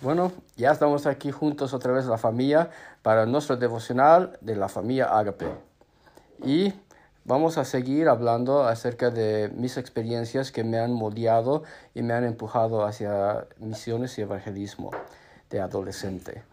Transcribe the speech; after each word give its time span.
Bueno, 0.00 0.30
ya 0.56 0.70
estamos 0.70 1.06
aquí 1.06 1.32
juntos 1.32 1.74
otra 1.74 1.92
vez 1.92 2.06
la 2.06 2.18
familia 2.18 2.70
para 3.02 3.26
nuestro 3.26 3.56
devocional 3.56 4.38
de 4.40 4.54
la 4.54 4.68
familia 4.68 5.06
Agape. 5.06 5.48
Y 6.44 6.72
vamos 7.24 7.58
a 7.58 7.64
seguir 7.64 8.08
hablando 8.08 8.62
acerca 8.62 9.10
de 9.10 9.50
mis 9.56 9.76
experiencias 9.76 10.52
que 10.52 10.62
me 10.62 10.78
han 10.78 10.92
moldeado 10.92 11.64
y 11.96 12.02
me 12.02 12.14
han 12.14 12.22
empujado 12.22 12.84
hacia 12.84 13.48
misiones 13.58 14.16
y 14.18 14.22
evangelismo 14.22 14.92
de 15.50 15.60
adolescente. 15.60 16.44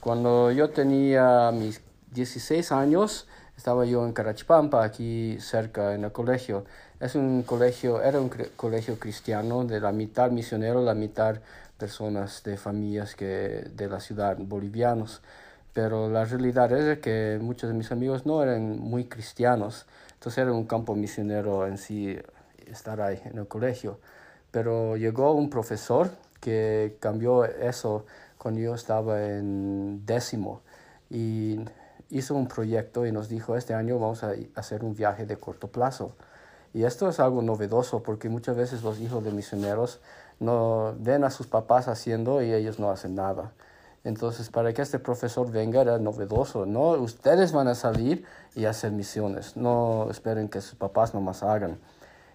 Cuando 0.00 0.50
yo 0.50 0.70
tenía 0.70 1.50
mis 1.52 1.82
16 2.12 2.72
años, 2.72 3.28
estaba 3.58 3.84
yo 3.84 4.06
en 4.06 4.12
Carachpampa, 4.12 4.84
aquí 4.84 5.36
cerca 5.40 5.92
en 5.92 6.04
el 6.04 6.12
colegio. 6.12 6.64
Es 7.00 7.16
un 7.16 7.42
colegio, 7.42 8.00
era 8.00 8.20
un 8.20 8.30
colegio 8.54 9.00
cristiano 9.00 9.64
de 9.64 9.80
la 9.80 9.90
mitad 9.90 10.30
misionero, 10.30 10.80
la 10.80 10.94
mitad 10.94 11.40
personas 11.76 12.44
de 12.44 12.56
familias 12.56 13.16
que 13.16 13.26
de 13.74 13.88
la 13.88 13.98
ciudad 13.98 14.36
bolivianos. 14.38 15.22
Pero 15.72 16.08
la 16.08 16.24
realidad 16.24 16.70
es 16.72 17.00
que 17.00 17.38
muchos 17.42 17.68
de 17.68 17.74
mis 17.74 17.90
amigos 17.90 18.26
no 18.26 18.44
eran 18.44 18.78
muy 18.78 19.06
cristianos. 19.06 19.86
Entonces 20.14 20.38
era 20.38 20.52
un 20.52 20.66
campo 20.66 20.94
misionero 20.94 21.66
en 21.66 21.78
sí 21.78 22.16
estar 22.70 23.00
ahí 23.00 23.20
en 23.24 23.38
el 23.38 23.48
colegio. 23.48 23.98
Pero 24.52 24.96
llegó 24.96 25.32
un 25.32 25.50
profesor 25.50 26.10
que 26.40 26.96
cambió 27.00 27.44
eso 27.44 28.06
cuando 28.38 28.60
yo 28.60 28.76
estaba 28.76 29.20
en 29.26 30.06
décimo 30.06 30.62
y 31.10 31.58
hizo 32.10 32.34
un 32.34 32.48
proyecto 32.48 33.06
y 33.06 33.12
nos 33.12 33.28
dijo, 33.28 33.56
este 33.56 33.74
año 33.74 33.98
vamos 33.98 34.24
a 34.24 34.32
hacer 34.54 34.84
un 34.84 34.94
viaje 34.94 35.26
de 35.26 35.36
corto 35.36 35.68
plazo. 35.68 36.12
Y 36.74 36.84
esto 36.84 37.08
es 37.08 37.20
algo 37.20 37.42
novedoso 37.42 38.02
porque 38.02 38.28
muchas 38.28 38.56
veces 38.56 38.82
los 38.82 39.00
hijos 39.00 39.24
de 39.24 39.30
misioneros 39.30 40.00
no 40.40 40.94
ven 40.98 41.24
a 41.24 41.30
sus 41.30 41.46
papás 41.46 41.88
haciendo 41.88 42.42
y 42.42 42.52
ellos 42.52 42.78
no 42.78 42.90
hacen 42.90 43.14
nada. 43.14 43.52
Entonces, 44.04 44.48
para 44.48 44.72
que 44.72 44.82
este 44.82 44.98
profesor 44.98 45.50
venga 45.50 45.80
era 45.80 45.98
novedoso, 45.98 46.66
¿no? 46.66 46.90
Ustedes 46.92 47.52
van 47.52 47.68
a 47.68 47.74
salir 47.74 48.24
y 48.54 48.64
hacer 48.64 48.92
misiones, 48.92 49.56
no 49.56 50.08
esperen 50.10 50.48
que 50.48 50.60
sus 50.60 50.76
papás 50.76 51.14
nomás 51.14 51.42
hagan. 51.42 51.78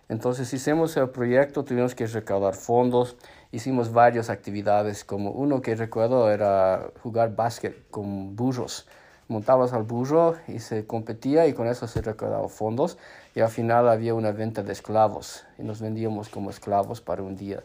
Entonces 0.10 0.54
hicimos 0.54 0.96
el 0.98 1.10
proyecto, 1.10 1.64
tuvimos 1.64 1.96
que 1.96 2.06
recaudar 2.06 2.56
fondos, 2.56 3.16
hicimos 3.52 3.94
varias 3.94 4.30
actividades, 4.30 5.06
como 5.06 5.32
uno 5.32 5.62
que 5.62 5.76
recuerdo 5.76 6.30
era 6.30 6.92
jugar 7.02 7.36
básquet 7.36 7.90
con 7.90 8.36
burros. 8.36 8.88
Montabas 9.34 9.74
al 9.74 9.82
burro 9.82 10.36
y 10.48 10.60
se 10.60 10.86
competía 10.86 11.48
y 11.48 11.54
con 11.54 11.66
eso 11.68 11.88
se 11.88 12.04
recaudaban 12.04 12.52
fondos 12.52 13.00
y 13.34 13.40
al 13.40 13.50
final 13.50 13.90
había 13.90 14.14
una 14.14 14.32
venta 14.32 14.62
de 14.62 14.72
esclavos 14.72 15.44
y 15.58 15.64
nos 15.64 15.82
vendíamos 15.82 16.30
como 16.30 16.52
esclavos 16.52 17.02
para 17.02 17.24
un 17.24 17.36
día. 17.36 17.64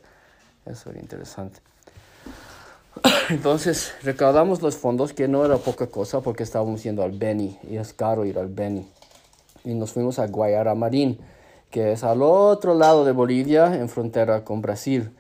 Eso 0.65 0.89
era 0.89 0.99
interesante. 0.99 1.61
Entonces 3.29 3.93
recaudamos 4.03 4.63
los 4.63 4.79
fondos, 4.79 5.13
que 5.13 5.29
no 5.29 5.45
era 5.45 5.59
poca 5.59 5.89
cosa 5.89 6.23
porque 6.23 6.43
estábamos 6.43 6.83
yendo 6.83 7.03
al 7.03 7.13
Beni 7.13 7.59
y 7.69 7.77
es 7.77 7.93
caro 7.93 8.25
ir 8.25 8.39
al 8.39 8.49
Beni. 8.49 8.89
Y 9.63 9.75
nos 9.75 9.93
fuimos 9.93 10.19
a 10.19 10.27
Guayara 10.27 10.75
Marín, 10.75 11.19
que 11.71 11.93
es 11.93 12.03
al 12.03 12.23
otro 12.23 12.73
lado 12.73 13.05
de 13.05 13.13
Bolivia, 13.13 13.75
en 13.75 13.91
frontera 13.91 14.43
con 14.43 14.63
Brasil. 14.63 15.11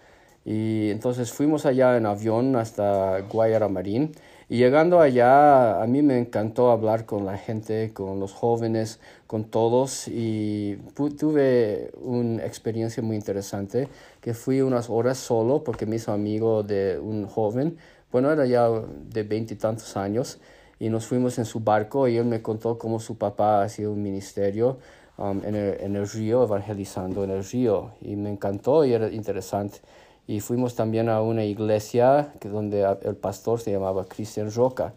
Y 0.46 0.88
entonces 0.88 1.30
fuimos 1.30 1.66
allá 1.66 1.98
en 1.98 2.06
avión 2.06 2.56
hasta 2.56 3.20
Guayara 3.20 3.68
Marín 3.68 4.12
y 4.48 4.56
llegando 4.56 5.00
allá, 5.00 5.82
a 5.82 5.86
mí 5.86 6.02
me 6.02 6.18
encantó 6.18 6.70
hablar 6.70 7.04
con 7.04 7.26
la 7.26 7.36
gente, 7.36 7.92
con 7.92 8.18
los 8.18 8.32
jóvenes, 8.32 8.98
con 9.26 9.44
todos. 9.44 10.08
Y 10.08 10.76
tuve 11.18 11.90
una 12.00 12.44
experiencia 12.46 13.02
muy 13.02 13.16
interesante 13.16 13.88
que 14.22 14.32
fui 14.32 14.62
unas 14.62 14.88
horas 14.88 15.18
solo 15.18 15.62
porque 15.62 15.84
me 15.84 15.96
hizo 15.96 16.12
amigo 16.12 16.62
de 16.62 16.98
un 16.98 17.26
joven, 17.26 17.76
bueno, 18.10 18.32
era 18.32 18.46
ya 18.46 18.70
de 18.70 19.22
veintitantos 19.22 19.96
años 19.98 20.38
y 20.78 20.88
nos 20.88 21.06
fuimos 21.06 21.38
en 21.38 21.44
su 21.44 21.60
barco 21.60 22.08
y 22.08 22.16
él 22.16 22.24
me 22.24 22.40
contó 22.40 22.78
cómo 22.78 23.00
su 23.00 23.18
papá 23.18 23.62
hacía 23.62 23.90
un 23.90 24.02
ministerio 24.02 24.78
um, 25.18 25.44
en, 25.44 25.54
el, 25.54 25.80
en 25.80 25.96
el 25.96 26.08
río, 26.08 26.44
evangelizando 26.44 27.22
en 27.24 27.30
el 27.30 27.44
río. 27.44 27.92
Y 28.00 28.16
me 28.16 28.30
encantó 28.30 28.84
y 28.86 28.94
era 28.94 29.10
interesante. 29.10 29.80
Y 30.28 30.40
fuimos 30.40 30.74
también 30.74 31.08
a 31.08 31.22
una 31.22 31.42
iglesia 31.44 32.34
que 32.38 32.50
donde 32.50 32.82
el 33.02 33.16
pastor 33.16 33.60
se 33.60 33.72
llamaba 33.72 34.04
Cristian 34.04 34.52
Roca. 34.52 34.92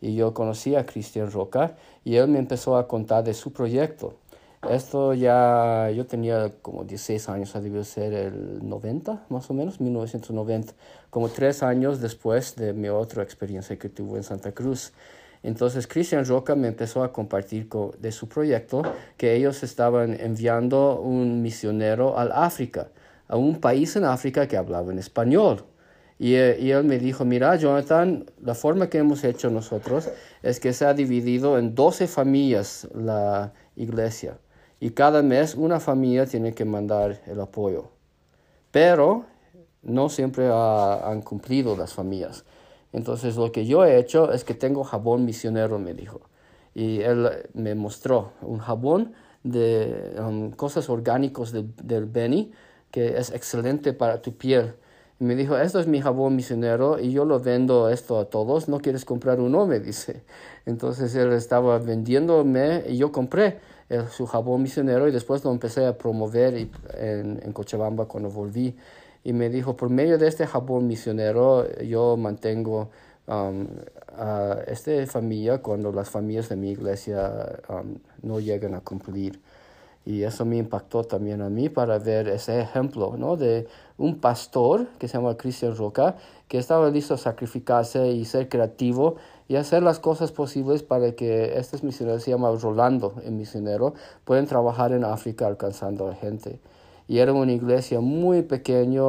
Y 0.00 0.14
yo 0.14 0.32
conocí 0.32 0.76
a 0.76 0.86
Cristian 0.86 1.32
Roca 1.32 1.74
y 2.04 2.14
él 2.14 2.28
me 2.28 2.38
empezó 2.38 2.76
a 2.76 2.86
contar 2.86 3.24
de 3.24 3.34
su 3.34 3.52
proyecto. 3.52 4.14
Esto 4.70 5.12
ya, 5.12 5.90
yo 5.90 6.06
tenía 6.06 6.52
como 6.62 6.84
16 6.84 7.28
años, 7.28 7.52
debió 7.52 7.82
ser 7.82 8.12
el 8.12 8.68
90, 8.68 9.26
más 9.28 9.50
o 9.50 9.54
menos, 9.54 9.80
1990, 9.80 10.72
como 11.10 11.30
tres 11.30 11.64
años 11.64 12.00
después 12.00 12.54
de 12.54 12.72
mi 12.72 12.88
otra 12.88 13.24
experiencia 13.24 13.76
que 13.76 13.88
tuve 13.88 14.18
en 14.18 14.22
Santa 14.22 14.52
Cruz. 14.52 14.92
Entonces 15.42 15.88
Cristian 15.88 16.24
Roca 16.24 16.54
me 16.54 16.68
empezó 16.68 17.02
a 17.02 17.12
compartir 17.12 17.68
de 17.68 18.12
su 18.12 18.28
proyecto 18.28 18.82
que 19.16 19.34
ellos 19.34 19.64
estaban 19.64 20.14
enviando 20.20 21.00
un 21.00 21.42
misionero 21.42 22.18
al 22.18 22.30
África 22.30 22.88
a 23.28 23.36
un 23.36 23.60
país 23.60 23.96
en 23.96 24.04
África 24.04 24.46
que 24.46 24.56
hablaba 24.56 24.92
en 24.92 24.98
español. 24.98 25.64
Y, 26.18 26.34
eh, 26.34 26.56
y, 26.58 26.70
él 26.70 26.84
me 26.84 26.98
dijo, 26.98 27.24
mira, 27.24 27.54
Jonathan, 27.56 28.24
la 28.42 28.54
forma 28.54 28.88
que 28.88 28.98
hemos 28.98 29.22
hecho 29.24 29.50
nosotros 29.50 30.08
es 30.42 30.60
que 30.60 30.72
se 30.72 30.86
ha 30.86 30.94
dividido 30.94 31.58
en 31.58 31.74
12 31.74 32.06
familias 32.06 32.88
la 32.94 33.52
iglesia. 33.76 34.38
Y 34.80 34.90
cada 34.90 35.22
mes 35.22 35.54
una 35.54 35.80
familia 35.80 36.26
tiene 36.26 36.54
que 36.54 36.64
mandar 36.64 37.20
el 37.26 37.40
apoyo. 37.40 37.90
Pero 38.70 39.24
no 39.82 40.08
siempre 40.08 40.50
han 40.52 41.22
cumplido 41.22 41.76
las 41.76 41.94
familias. 41.94 42.44
Entonces 42.92 43.36
lo 43.36 43.52
que 43.52 43.66
yo 43.66 43.84
he 43.84 43.98
hecho 43.98 44.32
es 44.32 44.44
que 44.44 44.54
tengo 44.54 44.84
jabón 44.84 45.24
misionero, 45.24 45.78
me 45.78 45.94
dijo. 45.94 46.20
Y 46.74 47.00
él 47.00 47.28
me 47.54 47.74
mostró 47.74 48.32
un 48.42 48.58
jabón 48.58 49.12
de 49.44 50.14
um, 50.18 50.50
cosas 50.50 50.88
orgánicas 50.90 51.52
del 51.52 52.06
Beni 52.06 52.52
que 52.96 53.18
es 53.18 53.30
excelente 53.30 53.92
para 53.92 54.22
tu 54.22 54.38
piel. 54.38 54.72
Y 55.20 55.24
me 55.24 55.34
dijo, 55.34 55.58
esto 55.58 55.78
es 55.80 55.86
mi 55.86 56.00
jabón 56.00 56.34
misionero 56.34 56.98
y 56.98 57.12
yo 57.12 57.26
lo 57.26 57.38
vendo 57.38 57.90
esto 57.90 58.18
a 58.18 58.30
todos, 58.30 58.70
¿no 58.70 58.78
quieres 58.78 59.04
comprar 59.04 59.38
uno? 59.38 59.66
Me 59.72 59.80
dice. 59.80 60.22
Entonces 60.64 61.14
él 61.14 61.30
estaba 61.34 61.78
vendiéndome 61.78 62.84
y 62.88 62.96
yo 62.96 63.12
compré 63.12 63.58
su 64.10 64.24
jabón 64.26 64.62
misionero 64.62 65.06
y 65.08 65.12
después 65.12 65.44
lo 65.44 65.52
empecé 65.52 65.84
a 65.84 65.98
promover 65.98 66.54
en, 66.54 67.38
en 67.44 67.52
Cochabamba 67.52 68.06
cuando 68.06 68.30
volví. 68.30 68.74
Y 69.24 69.34
me 69.34 69.50
dijo, 69.50 69.76
por 69.76 69.90
medio 69.90 70.16
de 70.16 70.28
este 70.28 70.46
jabón 70.46 70.86
misionero 70.86 71.70
yo 71.80 72.16
mantengo 72.16 72.88
um, 73.26 73.66
a 74.16 74.56
esta 74.68 75.06
familia 75.06 75.58
cuando 75.58 75.92
las 75.92 76.08
familias 76.08 76.48
de 76.48 76.56
mi 76.56 76.70
iglesia 76.70 77.60
um, 77.68 77.98
no 78.22 78.40
llegan 78.40 78.74
a 78.74 78.80
cumplir. 78.80 79.38
Y 80.06 80.22
eso 80.22 80.44
me 80.44 80.56
impactó 80.56 81.02
también 81.02 81.42
a 81.42 81.50
mí 81.50 81.68
para 81.68 81.98
ver 81.98 82.28
ese 82.28 82.60
ejemplo, 82.60 83.16
¿no? 83.18 83.36
De 83.36 83.66
un 83.98 84.20
pastor 84.20 84.86
que 85.00 85.08
se 85.08 85.18
llama 85.18 85.36
Cristian 85.36 85.76
Roca, 85.76 86.14
que 86.46 86.58
estaba 86.58 86.88
listo 86.90 87.14
a 87.14 87.18
sacrificarse 87.18 88.06
y 88.12 88.24
ser 88.24 88.48
creativo 88.48 89.16
y 89.48 89.56
hacer 89.56 89.82
las 89.82 89.98
cosas 89.98 90.30
posibles 90.30 90.84
para 90.84 91.10
que 91.16 91.58
estos 91.58 91.82
misioneros, 91.82 92.22
se 92.22 92.30
llama 92.30 92.52
Rolando, 92.52 93.14
el 93.24 93.32
misionero, 93.32 93.94
puedan 94.24 94.46
trabajar 94.46 94.92
en 94.92 95.02
África 95.02 95.48
alcanzando 95.48 96.06
a 96.08 96.14
gente. 96.14 96.60
Y 97.08 97.18
era 97.18 97.32
una 97.32 97.52
iglesia 97.52 97.98
muy 97.98 98.42
pequeña 98.42 99.02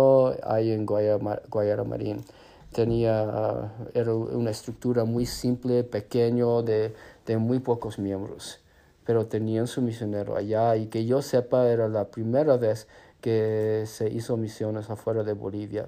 ahí 0.43 0.71
en 0.71 0.87
Guayara, 0.87 1.83
Marín. 1.83 2.25
Tenía, 2.71 3.71
era 3.93 4.15
una 4.15 4.49
estructura 4.49 5.03
muy 5.05 5.27
simple, 5.27 5.83
pequeño, 5.83 6.63
de, 6.63 6.95
de 7.27 7.37
muy 7.37 7.59
pocos 7.59 7.99
miembros 7.99 8.61
pero 9.07 9.25
tenían 9.27 9.67
su 9.67 9.81
misionero 9.81 10.35
allá 10.35 10.75
y 10.75 10.87
que 10.87 11.05
yo 11.05 11.21
sepa 11.21 11.69
era 11.69 11.87
la 11.87 12.11
primera 12.11 12.57
vez 12.57 12.89
que 13.21 13.85
se 13.87 14.09
hizo 14.09 14.35
misiones 14.35 14.89
afuera 14.89 15.23
de 15.23 15.31
Bolivia 15.31 15.87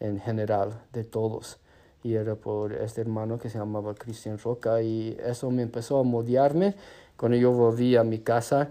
en 0.00 0.18
general, 0.18 0.80
de 0.90 1.04
todos. 1.04 1.58
Y 2.02 2.14
era 2.14 2.36
por 2.36 2.72
este 2.72 3.02
hermano 3.02 3.38
que 3.38 3.50
se 3.50 3.58
llamaba 3.58 3.94
Cristian 3.94 4.38
Roca 4.38 4.80
y 4.80 5.14
eso 5.22 5.50
me 5.50 5.60
empezó 5.60 6.00
a 6.00 6.04
moldearme. 6.04 6.74
Cuando 7.18 7.36
yo 7.36 7.52
volví 7.52 7.96
a 7.96 8.02
mi 8.02 8.20
casa, 8.20 8.70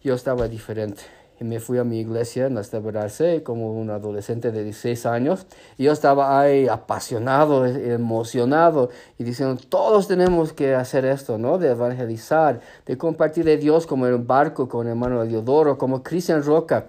yo 0.00 0.14
estaba 0.14 0.46
diferente 0.46 1.02
y 1.40 1.44
me 1.44 1.58
fui 1.58 1.78
a 1.78 1.84
mi 1.84 1.98
iglesia 1.98 2.46
en 2.46 2.58
Estebrarse 2.58 3.42
como 3.42 3.72
un 3.72 3.90
adolescente 3.90 4.52
de 4.52 4.62
16 4.62 5.06
años 5.06 5.46
y 5.76 5.84
yo 5.84 5.92
estaba 5.92 6.40
ahí 6.40 6.68
apasionado, 6.68 7.66
emocionado 7.66 8.90
y 9.18 9.24
diciendo, 9.24 9.60
todos 9.68 10.06
tenemos 10.06 10.52
que 10.52 10.74
hacer 10.74 11.04
esto, 11.04 11.38
¿no? 11.38 11.58
De 11.58 11.70
evangelizar, 11.70 12.60
de 12.86 12.96
compartir 12.96 13.44
de 13.44 13.56
Dios 13.56 13.86
como 13.86 14.06
el 14.06 14.18
barco 14.18 14.68
con 14.68 14.86
el 14.86 14.92
hermano 14.92 15.24
Diodoro, 15.24 15.76
como 15.76 16.02
Cristian 16.02 16.42
Roca, 16.42 16.86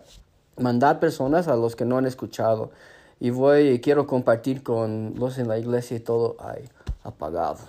mandar 0.58 1.00
personas 1.00 1.48
a 1.48 1.56
los 1.56 1.76
que 1.76 1.86
no 1.86 1.98
han 1.98 2.06
escuchado. 2.06 2.72
Y 3.20 3.32
voy 3.32 3.70
y 3.70 3.80
quiero 3.80 4.06
compartir 4.06 4.62
con 4.62 5.16
los 5.18 5.38
en 5.38 5.48
la 5.48 5.58
iglesia 5.58 5.98
y 5.98 6.02
todo, 6.02 6.36
ay, 6.40 6.70
apagado. 7.04 7.60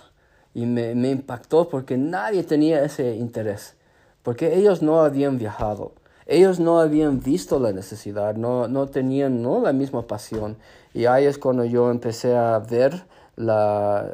Y 0.53 0.65
me, 0.65 0.93
me 0.93 1.09
impactó 1.09 1.69
porque 1.69 1.97
nadie 1.97 2.43
tenía 2.43 2.83
ese 2.83 3.15
interés, 3.15 3.75
porque 4.23 4.55
ellos 4.57 4.81
no 4.81 5.01
habían 5.01 5.37
viajado 5.37 5.93
ellos 6.27 6.59
no 6.59 6.79
habían 6.79 7.21
visto 7.21 7.57
la 7.57 7.71
necesidad, 7.71 8.35
no, 8.35 8.67
no 8.67 8.87
tenían 8.87 9.41
¿no? 9.41 9.61
la 9.61 9.71
misma 9.71 10.07
pasión. 10.07 10.57
Y 10.93 11.05
ahí 11.05 11.25
es 11.25 11.37
cuando 11.37 11.63
yo 11.63 11.89
empecé 11.89 12.35
a 12.35 12.59
ver 12.59 13.05
la, 13.37 14.11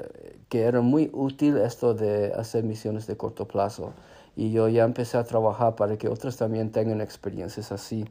que 0.47 0.61
era 0.61 0.81
muy 0.81 1.09
útil 1.11 1.57
esto 1.57 1.95
de 1.95 2.31
hacer 2.33 2.63
misiones 2.63 3.07
de 3.07 3.17
corto 3.17 3.47
plazo. 3.47 3.93
Y 4.35 4.51
yo 4.51 4.67
ya 4.69 4.83
empecé 4.83 5.17
a 5.17 5.23
trabajar 5.23 5.75
para 5.75 5.97
que 5.97 6.07
otros 6.07 6.37
también 6.37 6.71
tengan 6.71 7.01
experiencias 7.01 7.71
así. 7.71 8.05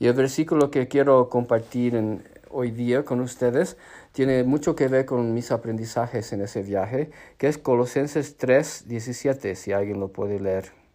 Y 0.00 0.08
el 0.08 0.14
versículo 0.14 0.72
que 0.72 0.88
quiero 0.88 1.28
compartir 1.28 2.24
hoy 2.50 2.72
día 2.72 3.04
con 3.04 3.20
ustedes 3.20 3.76
tiene 4.10 4.42
mucho 4.42 4.74
que 4.74 4.88
ver 4.88 5.06
con 5.06 5.32
mis 5.32 5.52
aprendizajes 5.52 6.32
en 6.32 6.40
ese 6.40 6.62
viaje, 6.62 7.10
que 7.38 7.46
es 7.46 7.58
Colosenses 7.58 8.36
3, 8.36 8.88
17, 8.88 9.54
si 9.54 9.72
alguien 9.72 10.00
lo 10.00 10.08
puede 10.08 10.40
leer. 10.40 10.85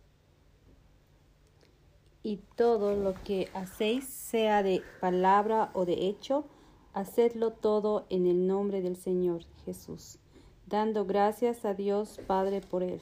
Y 2.24 2.40
todo 2.56 2.96
lo 2.96 3.16
que 3.24 3.50
hacéis, 3.54 4.06
sea 4.06 4.64
de 4.64 4.84
palabra 5.00 5.72
o 5.74 5.86
de 5.86 6.08
hecho, 6.08 6.46
hacedlo 6.94 7.52
todo 7.52 8.06
en 8.10 8.28
el 8.28 8.48
nombre 8.48 8.82
del 8.82 8.96
Señor 8.96 9.42
Jesús, 9.66 10.20
dando 10.68 11.06
gracias 11.06 11.66
a 11.66 11.74
Dios 11.74 12.20
Padre 12.28 12.62
por 12.62 12.84
él. 12.84 13.02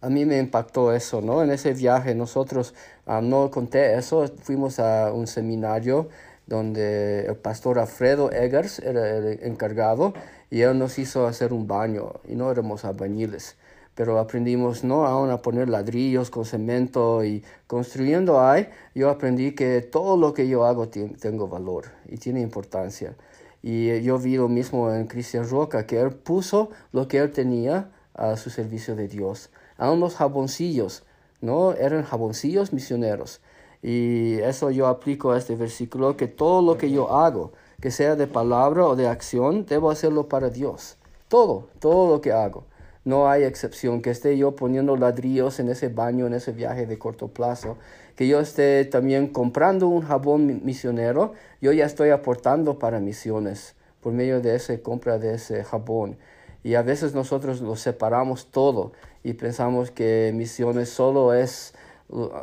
A 0.00 0.08
mí 0.08 0.24
me 0.24 0.38
impactó 0.38 0.94
eso, 0.94 1.20
¿no? 1.20 1.42
En 1.42 1.50
ese 1.50 1.74
viaje 1.74 2.14
nosotros, 2.14 2.74
ah, 3.04 3.20
no 3.20 3.50
conté 3.50 3.98
eso, 3.98 4.26
fuimos 4.42 4.78
a 4.78 5.12
un 5.12 5.26
seminario 5.26 6.08
donde 6.46 7.26
el 7.26 7.36
pastor 7.36 7.78
Alfredo 7.78 8.32
Eggers 8.32 8.78
era 8.78 9.18
el 9.18 9.42
encargado 9.42 10.14
y 10.50 10.62
él 10.62 10.78
nos 10.78 10.98
hizo 10.98 11.26
hacer 11.26 11.52
un 11.52 11.66
baño 11.68 12.14
y 12.26 12.34
no 12.34 12.50
éramos 12.50 12.84
albañiles 12.84 13.56
pero 13.94 14.18
aprendimos 14.18 14.84
no 14.84 15.04
aún 15.06 15.30
a 15.30 15.42
poner 15.42 15.68
ladrillos 15.68 16.30
con 16.30 16.44
cemento 16.44 17.24
y 17.24 17.42
construyendo 17.66 18.40
ahí, 18.40 18.68
yo 18.94 19.10
aprendí 19.10 19.54
que 19.54 19.80
todo 19.82 20.16
lo 20.16 20.32
que 20.32 20.48
yo 20.48 20.64
hago 20.64 20.88
tengo 20.88 21.48
valor 21.48 21.86
y 22.08 22.16
tiene 22.16 22.40
importancia. 22.40 23.14
Y 23.62 24.00
yo 24.02 24.18
vi 24.18 24.36
lo 24.36 24.48
mismo 24.48 24.92
en 24.92 25.06
Cristian 25.06 25.48
Roca, 25.48 25.86
que 25.86 26.00
él 26.00 26.12
puso 26.12 26.70
lo 26.92 27.08
que 27.08 27.18
él 27.18 27.30
tenía 27.30 27.90
a 28.14 28.36
su 28.36 28.48
servicio 28.50 28.96
de 28.96 29.08
Dios. 29.08 29.50
Aún 29.76 30.00
los 30.00 30.16
jaboncillos, 30.16 31.04
¿no? 31.40 31.72
Eran 31.72 32.04
jaboncillos 32.04 32.72
misioneros. 32.72 33.40
Y 33.82 34.38
eso 34.40 34.70
yo 34.70 34.86
aplico 34.86 35.32
a 35.32 35.38
este 35.38 35.56
versículo, 35.56 36.16
que 36.16 36.26
todo 36.26 36.62
lo 36.62 36.78
que 36.78 36.90
yo 36.90 37.14
hago, 37.14 37.52
que 37.80 37.90
sea 37.90 38.16
de 38.16 38.26
palabra 38.26 38.86
o 38.86 38.96
de 38.96 39.08
acción, 39.08 39.66
debo 39.66 39.90
hacerlo 39.90 40.28
para 40.28 40.50
Dios. 40.50 40.96
Todo, 41.28 41.68
todo 41.80 42.10
lo 42.10 42.20
que 42.20 42.32
hago. 42.32 42.64
No 43.04 43.30
hay 43.30 43.44
excepción 43.44 44.02
que 44.02 44.10
esté 44.10 44.36
yo 44.36 44.56
poniendo 44.56 44.96
ladrillos 44.96 45.58
en 45.58 45.70
ese 45.70 45.88
baño, 45.88 46.26
en 46.26 46.34
ese 46.34 46.52
viaje 46.52 46.86
de 46.86 46.98
corto 46.98 47.28
plazo, 47.28 47.78
que 48.14 48.28
yo 48.28 48.40
esté 48.40 48.84
también 48.84 49.28
comprando 49.28 49.88
un 49.88 50.02
jabón 50.02 50.60
misionero, 50.64 51.32
yo 51.62 51.72
ya 51.72 51.86
estoy 51.86 52.10
aportando 52.10 52.78
para 52.78 53.00
misiones 53.00 53.74
por 54.02 54.12
medio 54.12 54.40
de 54.40 54.54
esa 54.56 54.76
compra 54.78 55.18
de 55.18 55.34
ese 55.34 55.64
jabón. 55.64 56.18
Y 56.62 56.74
a 56.74 56.82
veces 56.82 57.14
nosotros 57.14 57.62
lo 57.62 57.76
separamos 57.76 58.50
todo 58.50 58.92
y 59.22 59.32
pensamos 59.32 59.90
que 59.90 60.32
misiones 60.34 60.90
solo 60.90 61.32
es 61.32 61.74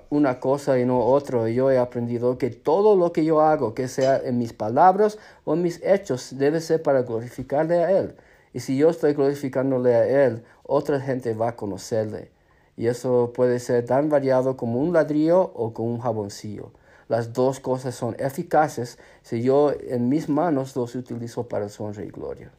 una 0.09 0.39
cosa 0.39 0.79
y 0.79 0.85
no 0.85 0.99
otro. 1.05 1.47
Yo 1.47 1.69
he 1.71 1.77
aprendido 1.77 2.37
que 2.37 2.49
todo 2.49 2.95
lo 2.95 3.11
que 3.11 3.25
yo 3.25 3.41
hago, 3.41 3.73
que 3.73 3.87
sea 3.87 4.17
en 4.17 4.37
mis 4.37 4.53
palabras 4.53 5.19
o 5.43 5.53
en 5.53 5.61
mis 5.61 5.83
hechos, 5.83 6.37
debe 6.37 6.61
ser 6.61 6.81
para 6.81 7.03
glorificarle 7.03 7.83
a 7.83 7.91
Él. 7.91 8.15
Y 8.57 8.59
si 8.59 8.75
yo 8.75 8.89
estoy 8.89 9.13
glorificándole 9.13 9.93
a 9.93 10.25
Él, 10.25 10.43
otra 10.63 10.99
gente 10.99 11.35
va 11.35 11.49
a 11.49 11.55
conocerle. 11.55 12.31
Y 12.75 12.87
eso 12.87 13.31
puede 13.31 13.59
ser 13.59 13.85
tan 13.85 14.09
variado 14.09 14.57
como 14.57 14.79
un 14.79 14.93
ladrillo 14.93 15.51
o 15.53 15.75
como 15.75 15.91
un 15.91 15.99
jaboncillo. 15.99 16.71
Las 17.07 17.33
dos 17.33 17.59
cosas 17.59 17.93
son 17.93 18.15
eficaces 18.17 18.97
si 19.21 19.43
yo 19.43 19.73
en 19.79 20.09
mis 20.09 20.27
manos 20.27 20.75
los 20.75 20.95
utilizo 20.95 21.47
para 21.47 21.69
su 21.69 21.83
honra 21.83 22.03
y 22.03 22.07
gloria. 22.07 22.49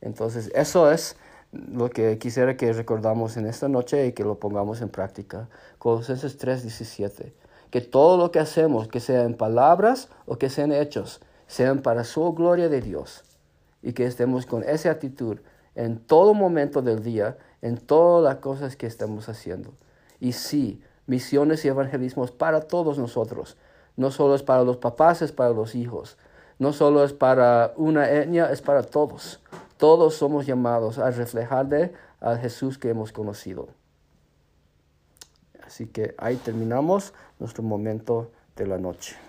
Entonces, 0.00 0.50
eso 0.54 0.90
es 0.90 1.16
lo 1.52 1.90
que 1.90 2.16
quisiera 2.16 2.56
que 2.56 2.72
recordamos 2.72 3.36
en 3.36 3.44
esta 3.44 3.68
noche 3.68 4.06
y 4.06 4.12
que 4.12 4.24
lo 4.24 4.36
pongamos 4.36 4.80
en 4.80 4.88
práctica. 4.88 5.50
Colosenses 5.78 6.38
3:17. 6.38 7.34
Que 7.70 7.82
todo 7.82 8.16
lo 8.16 8.30
que 8.30 8.38
hacemos, 8.38 8.88
que 8.88 9.00
sea 9.00 9.24
en 9.24 9.34
palabras 9.34 10.08
o 10.24 10.38
que 10.38 10.48
sean 10.48 10.72
hechos, 10.72 11.20
sean 11.46 11.82
para 11.82 12.04
su 12.04 12.32
gloria 12.32 12.70
de 12.70 12.80
Dios 12.80 13.24
y 13.82 13.92
que 13.92 14.06
estemos 14.06 14.46
con 14.46 14.62
esa 14.64 14.90
actitud 14.90 15.38
en 15.74 15.98
todo 15.98 16.34
momento 16.34 16.82
del 16.82 17.02
día, 17.02 17.38
en 17.62 17.78
todas 17.78 18.34
las 18.34 18.42
cosas 18.42 18.76
que 18.76 18.86
estamos 18.86 19.28
haciendo. 19.28 19.72
Y 20.20 20.32
sí, 20.32 20.82
misiones 21.06 21.64
y 21.64 21.68
evangelismos 21.68 22.32
para 22.32 22.62
todos 22.62 22.98
nosotros. 22.98 23.56
No 23.96 24.10
solo 24.10 24.34
es 24.34 24.42
para 24.42 24.64
los 24.64 24.76
papás, 24.76 25.22
es 25.22 25.32
para 25.32 25.50
los 25.50 25.74
hijos. 25.74 26.18
No 26.58 26.72
solo 26.72 27.04
es 27.04 27.12
para 27.12 27.72
una 27.76 28.10
etnia, 28.10 28.50
es 28.50 28.62
para 28.62 28.82
todos. 28.82 29.40
Todos 29.76 30.14
somos 30.14 30.46
llamados 30.46 30.98
a 30.98 31.10
reflejarle 31.10 31.92
al 32.20 32.38
Jesús 32.38 32.78
que 32.78 32.90
hemos 32.90 33.12
conocido. 33.12 33.68
Así 35.64 35.86
que 35.86 36.14
ahí 36.18 36.36
terminamos 36.36 37.14
nuestro 37.38 37.62
momento 37.62 38.32
de 38.56 38.66
la 38.66 38.78
noche. 38.78 39.27